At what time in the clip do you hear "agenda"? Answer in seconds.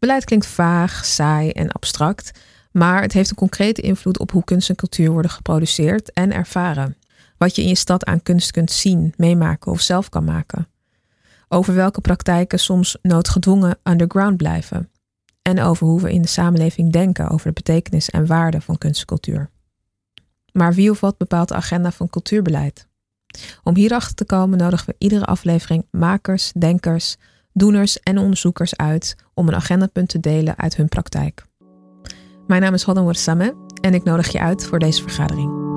21.54-21.90